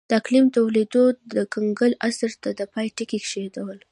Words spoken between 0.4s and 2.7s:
تودېدو د کنګل عصر ته د